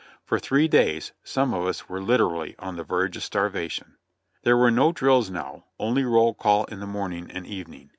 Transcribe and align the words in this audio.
For 0.25 0.39
three 0.39 0.67
days 0.67 1.11
some 1.23 1.53
of 1.53 1.67
us 1.67 1.87
were 1.87 2.01
literally 2.01 2.55
on 2.57 2.75
the 2.75 2.83
verge 2.83 3.17
of 3.17 3.23
starvation. 3.23 3.97
There 4.41 4.57
were 4.57 4.71
no 4.71 4.91
drills 4.91 5.29
now; 5.29 5.65
only 5.77 6.03
roll 6.03 6.33
call 6.33 6.65
in 6.65 6.79
the 6.79 6.87
morning 6.87 7.29
and 7.29 7.45
evening. 7.45 7.89